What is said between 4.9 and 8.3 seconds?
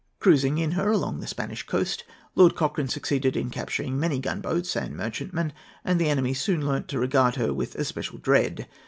merchantmen, and the enemy soon learnt to regard her with especial